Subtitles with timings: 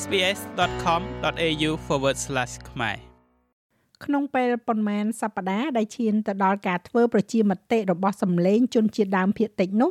[0.00, 1.70] sbs.com.au/
[2.70, 2.96] ខ្មែរ
[4.04, 9.90] ក្នុងពេលប៉ុន្មានសប្តាហ៍ដែលឈានទៅដល់ការធ្វើប្រជាមតិរបស់សម្លេងជនជាតិដើមភាគតិចនោះ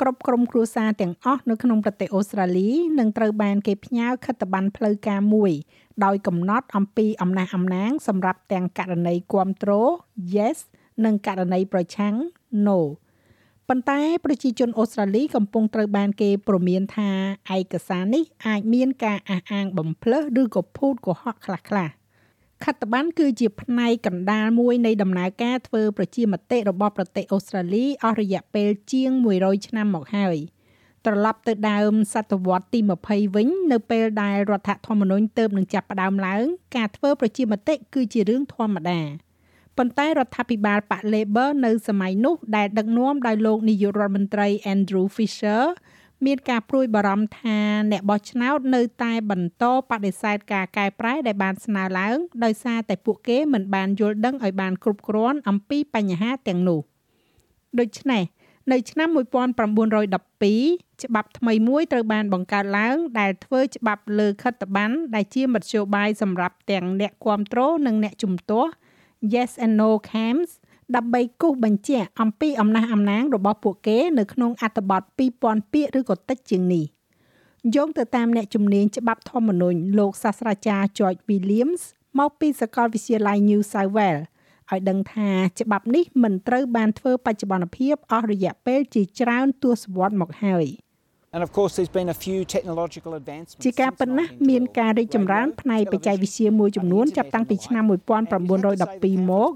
[0.00, 2.68] គ្រប់ក្រុមគ្រួសារទាំងអស់នៅក្នុងប្រទេសអូស្ត្រាលី
[2.98, 5.52] នឹងត្រូវបានគេផ្ញើខិត្តប័ណ្ណផ្លូវការមួយ
[6.04, 9.90] ដោយកំណត់អំពីអំណះអំណាងសម្រាប់ទាំងករណីគ្រប់គ្រង
[10.34, 10.58] yes
[11.04, 12.14] និងករណីប្រឆាំង
[12.66, 12.78] no
[13.70, 17.10] ប៉ុន្តែប្រជាជនអូស្ត្រាលីកំពុងត្រូវបានគេព្រមានថា
[17.56, 21.92] ឯកសារនេះអាចមានការអះអាងបំភ្លើសឬក៏ភូតកុហកខ្លះៗ
[22.64, 30.36] ខត្តប័ណ្ណគឺជាផ្នែកកណ្ដាលមួយនៃដំណើរការធ្វើប្រជាមតិរបស់ប្រទេសអូស្ត្រាលីអស់រយៈពេលជាង100ឆ្នាំមកហើយ
[31.06, 36.44] ត្រឡប់ទៅដើមសតវត្សទី20វិញ នៅពេលដែលរដ្ឋធម្មនុញ្ញទើបនឹងចាប់ផ្ដើមឡើង
[36.76, 39.00] ការធ្វើប្រជាមតិគឺជារឿងធម្មតា
[39.78, 45.64] ប៉ុន្តែរដ្ឋាភិបាលបក Labor នៅសម័យនោះដែលដឹកនាំដោយលោកនាយករដ្ឋមន្ត្រី Andrew Fisher
[46.26, 47.58] មានការព្រួយបារម្ភថា
[47.92, 56.80] អ្នកបោះឆ្នោតនៅតែបន្តបដិសេធការកែប្រែដែលបានស្នើឡើងដោយសារតែពួកគេមិនបានយល់ដឹងឲ្យបានគ្រប់គ្រាន់អំពីបញ្ហាទាំងនោះ
[57.80, 58.22] ដូច្នេះ
[58.72, 68.70] នៅឆ្នាំ1912ច្បាប់ថ្មីមួយត្រូវបានបង្កើតឡើងដែលធ្វើច្បាប់លើខិត្តប័ណ្ណដែលជាមធ្យោបាយសម្រាប់ទាំងអ្នកគ្រប់គ្រងនិងអ្នកជំទាស់
[69.32, 70.50] Yes and No Camps
[70.96, 75.02] ដើម្បីគូសបញ្ជាក់អំពីអំណះអំណាងរបស់ពួកគេនៅក្នុងអត្ថបទ
[75.38, 76.84] 2000ពាក្យឬក៏តិចជាងនេះ
[77.74, 81.82] យោងទៅតាមអ្នកជំនាញច្បាប់ធម្មនុញ្ញលោកសាស្ត្រាចារ្យ George Williams
[82.18, 84.24] មកពីសាកលវិទ្យាល័យ New South Wales
[84.70, 85.30] ឲ្យដឹងថា
[85.60, 90.66] ច្បាប់នេះមិនត្រូវបានធ្វើបច្ចុប្បន្នភាពអស់រយៈពេលជាច្រើនទសវត្សរ៍មកហើយ។
[91.34, 99.50] And of course there's been a few technological advancements ជាការពិតណាស់មានការរីកចម្រើនផ្នែកបច្ចេកវិទ្យាមួយចំនួនចាប់តាំងពីឆ្នាំ1912មក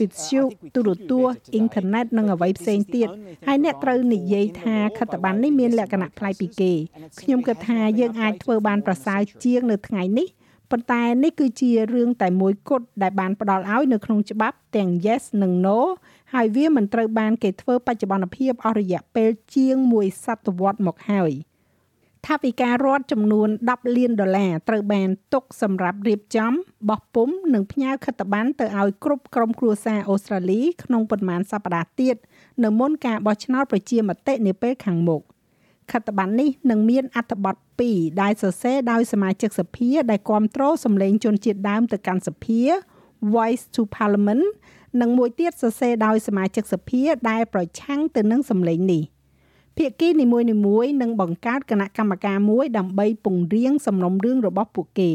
[0.00, 0.40] វិទ្យុ
[0.74, 3.08] ទូរទស្សន៍អ៊ីនធឺណិតនិងអ្វីផ្សេងទៀត
[3.46, 6.72] ហើយអ្នកត្រូវនិយាយថាខិត្តប័ណ្ណនេះមានលក្ខណៈប្លែកពីគេ
[7.20, 10.28] ខ្ញុំគិតថាយើងអាចធ្វើបានប្រសើរជាងនៅថ្ងៃនេះ
[10.72, 15.78] ប៉ុន្តែនេះគឺជារឿងតែមួយគត់ដែលបានផ្ដល់ឲ្យនៅក្នុងច្បាប់ទាំង yes និង no
[16.34, 21.32] ហើយវាមិនត្រូវបានគេធ្វើបច្ចុប្បន្នភាពអស់រយៈពេលជាង1សតវត្សមកហើយ
[22.26, 26.52] ថាវិការរដ្ឋចំនួន10លានដុល្លារត្រូវបានទុកសម្រាប់រៀបចំ
[26.88, 32.16] បោះពុំនិងផ្ញើខិត្តប័ណ្ណទៅឲ្យគ្រប់ក្រុមគ្រួសារអូស្ត្រាលីក្នុងប៉ុន្មានសប្តាហ៍ទៀត
[32.64, 35.22] នៅមុនការបោះឆ្នោតប្រជាមតិនាពេលខាងមុខ
[35.90, 37.56] ខិត្តប័ណ្ណនេះនឹងមានអត្ថបទ
[37.88, 42.60] 2ដែលសរសេរដោយសមាជិកសភា ដែលគ្រប់គ្រងសម្លេងជនជាតិដើមទៅកាន់សភា
[43.34, 44.44] Voice to Parliament
[45.00, 49.02] និងមួយទៀតសរសេរដោយសមាជិកសភា ដែលប្រឆាំងទៅនឹងសម្លេងនេះ
[49.76, 50.46] ភាគីនីមួយៗ
[51.02, 55.12] នឹងបង្កើតគណៈកម្មការមួយដើម្បីពង្រៀងសំណុំរឿងរបស់ពួកគេ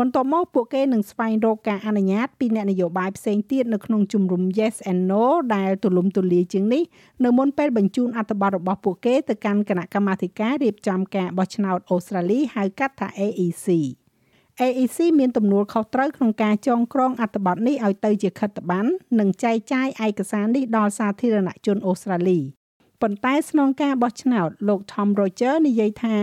[0.00, 6.82] បន្ទាប់មកពួកគេនឹងស្វែងរកការអនុញ្ញាតពីអ្នកនយោបាយផ្សេងទៀតនៅក្នុងជំរំ Yes and No ដែលទូលំទូលាយជាងនេះ
[7.24, 13.66] នៅមុនពេលបញ្ជូនអត្ថបទរបស់ពួកគេទៅកាន់គណៈកម្មាធិការរៀបចំការបោះឆ្នោតអូស្ត្រាលីហៅកាត់ថា AEC
[14.60, 22.40] AEC មានទំនួលខុសត្រូវក្នុងការចងក្រងអត្ថបទនេះឲ្យទៅជាខិត្តប័ណ្ណនិងចែកចាយឯកសារនេះដល់សាធារណជនអូស្ត្រាលី
[23.02, 26.16] ប៉ុន្តែស្នងការបោះឆ្នោតលោក Tom Roger និយាយថា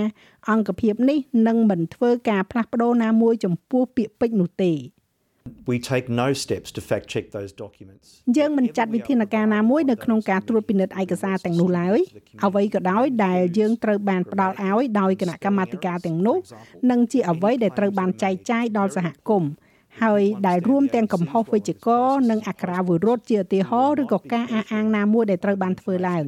[0.49, 4.73] អង្គភាពនេះនឹងមិនធ្វើការផ្លាស់ប្ដូរណាមួយចំពោះពាក្យពេចន៍នោះទេ
[5.71, 8.07] We take no steps to fact check those documents.
[8.37, 11.99] យើងមិនចាត់វិធានការណាមួយនៅក្នុងការត្រួតពិនិត្យឯកសារទាំងនោះឡើយ
[12.45, 16.37] អ្វីក៏ដោយដែលយើងត្រូវបានផ្ដល់ឲ្យដោយគណៈកម្មាធិការទាំងនោះ
[16.91, 19.51] និងជាអ្វីដែលត្រូវបានចែកចាយដល់សហគមន៍
[20.03, 26.23] ហើយដែលរួមទាំងកំហុសវិជ្ជករនិងអក្ខរាវិរុទ្ធជាឧទាហរណ៍ឬក៏ការអះអាងណាមួយដែលត្រូវបានធ្វើឡើង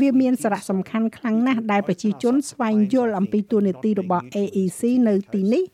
[0.00, 5.64] វាមានសារៈសំខាន់ខ្លាំងណាស់ដែលប្រជាជនស្វែងយល់អំពីទូនាទីរបស់ AEC នៅទីនេះ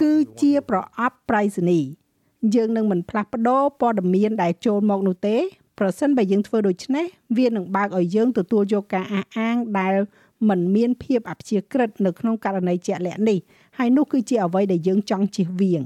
[0.00, 1.80] គឺជាប្រអប់ប្រៃសណី
[2.54, 5.36] យើងនឹងមិនផ្លាស់ប្ដូរព័ត៌មានដែលចូលមកនោះទេ
[5.78, 7.06] ប្រសិនបើយើងធ្វើដូច្នេះ
[7.38, 9.94] វានឹងបើកឲ្យយើងទទួលយកការអះអាងដែល
[10.48, 13.38] មិនមានភាពអព្យាក្រឹតនៅក្នុងករណីជាក់លាក់នេះ
[13.78, 15.82] ហើយនោះគឺជាអ្វីដែលយើងចង់ជៀសវាង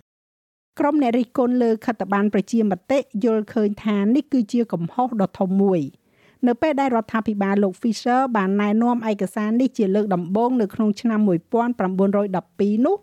[0.78, 5.80] ក្រុមអ្នករិះគន់លើខិត្តប័ណ្ណប្រជាមតិយល់ឃើញថានេះគឺជាកំហុសដ៏ធំមួយ
[6.46, 12.96] នៅពេលដែលរដ្ឋាភិបាលលោក Fisher បានណែនាំឯកសារនេះជាលើកដំបូងនៅក្នុងឆ្នាំ1912នោះ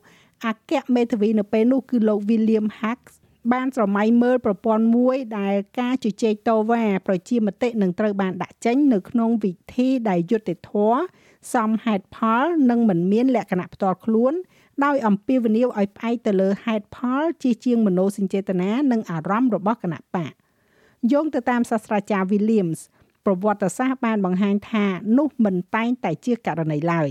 [0.46, 3.14] អគ្គមេធាវីនៅពេលនោះគឺលោក William Hacks
[3.54, 11.00] បានស្រមៃមើលប្រព័ន្ធមួយដែលការជជែកតវ៉ាប្រជាមតិនឹងត្រូវបានដាក់ចេញនៅក្នុងវិធីដែលយុត្តិធម៌
[11.54, 14.34] សមហេតុផលនិងមិនមានលក្ខណៈផ្ទាល់ខ្លួន
[14.85, 20.33] ដោយអំពាវនាវឲ្យផ្អែកទៅលើហេតុផលជាជាងមនោសញ្ចេតនានិងអារម្មណ៍របស់គណៈបក
[21.13, 22.81] យោងទៅតាមសាស្ត្រាចារ្យ Williams
[23.27, 24.87] ប្រវត្តិសាស្ត្របានបង្ហាញថា
[25.19, 27.11] នោះមិនតែងតែជាករណីឡើយ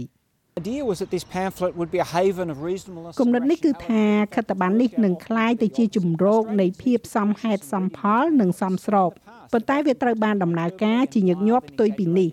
[0.62, 4.04] idea was that this pamphlet would be a haven of reasonableness គំនិតនេះគឺថា
[4.36, 9.12] ខិត្តប័ណ្ណនេះនឹងคล้ายទៅជាជំរកនៃភាពសមហេតុសមផលនិងសមស្រប
[9.51, 12.30] ប៉ុន្តែវាត្រូវបានដំណើរការជាញឹកញាប់ផ្ទុយពីនេះ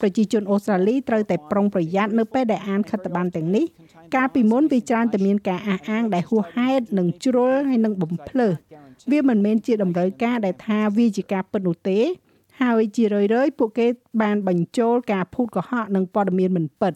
[0.00, 3.64] ប្រជាជនអូស្ត្រាលីត្រូវតែប្រុងប្រយ័ត្ននៅពេលដែលអានខិត្តប័ណ្ណទាំងនេះ
[4.14, 8.54] កាលពីមុនវាច្រើនតែមានការអះអាងដែលហួសហេតុនិងជ្រុលហើយនិងបំភ្លើស
[9.10, 11.98] វាមិនមែនជាតម្រូវការដែលថាវាជាការពិតនោះទេ
[12.62, 13.86] ហើយជារឿយៗពួកគេ
[14.22, 16.92] បានបញ្ចូលការភូតកុហកនិងព័ត៌មានមិនពិត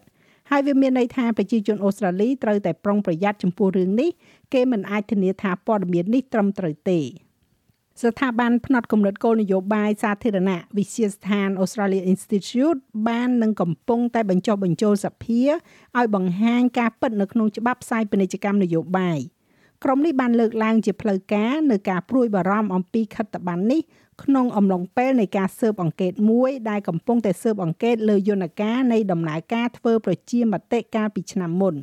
[0.50, 4.10] ហើយវាមានន័យថាប្រជាជនអូស្ត្រាលីត្រូវតែប្រុងប្រយ័ត្នចំពោះរឿងនេះ
[4.54, 7.00] គេមិនអាចធានាថាព័ត៌មាននេះត្រឹមត្រូវទេ
[8.02, 19.18] ស្ថាប័នផ្នែកគំនិតគោលនយោបាយសាធារណៈវិទ្យាស្ថាន Australia Institute បាននឹងកំពុងតែបញ្ចុះបញ្ចូលសភាឲ្យបង្ហាញការពិតនៅក្នុងច្បាប់ផ្សាយពាណិជ្ជកម្មនយោបាយ
[19.84, 23.80] ក្រុមនេះបានលើកឡើងជាផ្លូវការនៅការព្រួយបារម្ភអំពីខិត្តប័ណ្ណនេះ
[24.22, 31.74] ក្នុងអំឡុងពេលនៃការស៊ើបអង្កេតមួយដែលកំពុងតែស៊ើបអង្កេតលើយន្តការនៃដំណើរការធ្វើប្រជាមតិកាលពីឆ្នាំមុន។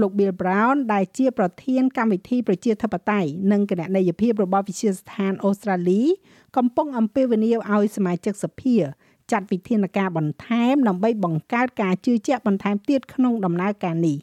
[0.00, 6.02] លោក Bill Brown ដែលជាប្រធានកម្មវិធីប្រជាធិបតេយ្យនិងគណនេយ្យភាពរបស់វិទ្យាស្ថានអូស្ត្រាលី
[6.56, 8.76] កំពុងអំពាវនាវឲ្យសមាជិកសភា
[9.32, 14.18] ចាត់វិធានការបន្ថែមដើម្បីបង្កើតការជឿជាក់បន្ថែមទៀតក្នុងដំណើរការនេះ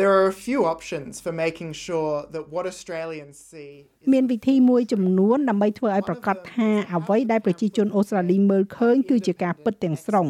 [0.00, 3.72] There are a few options for making sure that what Australians see
[4.12, 10.26] មានវិធីមួយចំនួនដើម្បីធ្វើឲ្យប្រកាសថាអ្វីដែលប្រជាជនអូស្ត្រាលីមើលឃើញគឺជាការពិតទាំងស្រុង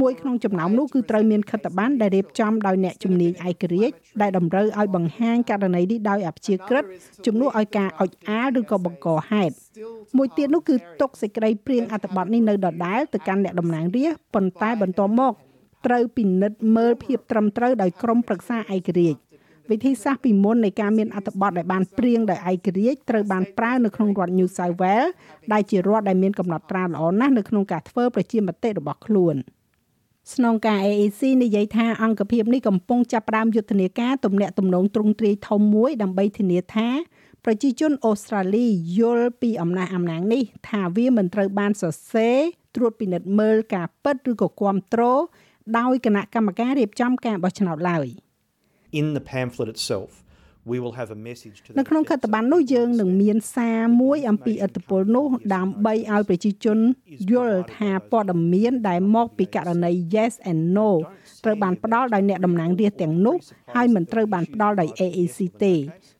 [0.00, 6.84] មួយក្នុងចំណោមនោះគឺត្រូវមានខិត្តប័ណ្ណដែលរៀបចំដោយអ្នកជំនាញឯករាជ្យដែលតម្រូវឲ្យបង្ហាញករណីនេះដោយអព្យាក្រឹត
[7.26, 9.54] ជំនួសឲ្យការអុចអាលឬក៏បង្កហេតុ
[10.16, 15.32] មួយទៀតនោះគឺទុកសេចក្តីព្រៀងអត្ថបទនេះនៅដដែលទៅកាន់អ្នកតំណាងរាស្ត្រប៉ុន្តែបន្ទាប់មក
[15.86, 19.20] ត្រូវពិនិត្យមើលភាពត្រឹមត្រូវដោយក្រុមប្រឹក្សាឯករាជ្យ
[19.70, 25.10] វិធីសាស្ត្រពីមុននៃការមានអត្ថបទដែលបានព្រៀងដោយឯករាជ្យត្រូវបានប្រើនៅក្នុងរដ្ឋ New South Wales
[25.52, 29.36] ដែលជារដ្ឋដែលមានកំណត់ត្រាល្អណាស់នៅក្នុងការធ្វើប្រជាមតិរបស់ខ្លួន។
[30.32, 36.88] ស្នងការ AAC និយាយថាអង្គភាពនេះកំពុងចាប់ផ្ដើមយុទ្ធនាការទំនាក់ទំនងទ្រង់ទ្រាយធំមួយដើម្បីធានាថា
[37.44, 38.66] ប្រជាជនអូស្ត្រាលី
[38.98, 42.38] យល់ពីអំណះអំណាងនេះ ថាវាមិនត្រូវបានសរសេរ
[42.76, 45.22] ត្រួតពិនិត្យមើលការពិតឬក៏គ្រប់គ្រង
[45.78, 48.06] ដោយគណៈកម្មការរៀបចំការបោះឆ្នោតឡើយ
[49.00, 50.10] In the pamphlet itself
[50.70, 56.78] we will have a message to នៅក្នុងខិត្តប័ណ្ណនោះយើងនឹងមានសារមួយអំពីឥទ្ធិពលនោះដើម្បីឲ្យប្រជាជន
[57.32, 60.90] យល់ថាព័ត៌មានដែលមកពីករណី yes and no
[61.44, 63.36] ត្រូវបានផ្ដល់ដោយអ្នកតំណាងរាស្ត្រទាំងនោះ
[63.74, 65.74] ហើយមិនត្រូវបានផ្ដល់ដោយ AAC ទេ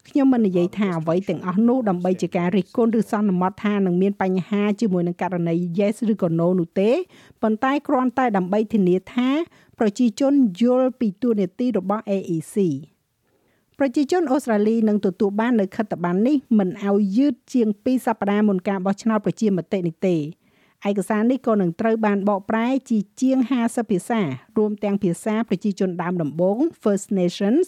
[0.09, 6.91] ខ្ញុំមិននិយាយថាអ្វីទាំងអស់នោះដើម្បីជាការរិះគន់ឬសន្មត់ថានឹងមានបញ្ហាជាមួយនឹងករណី yes ឬក៏ no នោះទេ
[7.43, 9.31] ប៉ុន្តែគ្រាន់តែដើម្បីធានាថា
[9.79, 12.57] ប្រជាជនយល់ពីទួលនីតិរបស់ AEC
[13.79, 20.17] ប្រជាជនអូស្ត្រាលីនឹងទទួលបាននៅខិត្តប័ណ្ណនេះមិនឲ្យយឺតជាង2សប្តាហ៍មុនការបោះឆ្នោតប្រជាមតិនេះទេ
[20.89, 24.21] ឯកសារនេះក៏នឹងត្រូវបានបកប្រែជាជាង50ភាសា
[24.59, 27.67] រួមទាំងភាសាប្រជាជនដើមដំបូង First Nations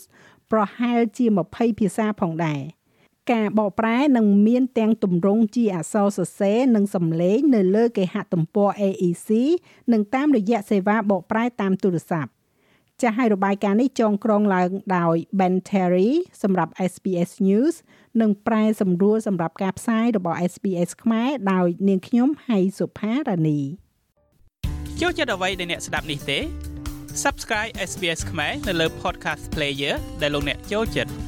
[0.50, 2.60] ប្រហែលជា20ភាសាផងដែរ
[3.32, 9.30] ការបកប្រែនឹងមានទាំងទម្រង់ជាអក្សរសរសេរនិងសំឡេងនៅលើគេហទំព័រ AEC
[9.92, 12.30] និងតាមរយៈសេវាបកប្រែតាមទូរស័ព្ទ
[13.02, 16.10] ចាស់ឲ្យរបាយការណ៍នេះចងក្រងឡើងដោយ Ben Terry
[16.42, 17.74] សម្រាប់ SBS News
[18.20, 23.60] និងប្រែសម្រួលសម្រាប់ការផ្សាយរបស់ SBS ខ្មែរដោយនាងខ្ញុំហៃសុផារ៉ានី
[25.00, 26.38] ចូលចិត្តអ្វីដែលអ្នកស្ដាប់នេះទេ
[27.24, 31.25] Subscribe SBS ខ្មែរនៅលើ Podcast Player ដែលលោកអ្នកចូលចិត្ត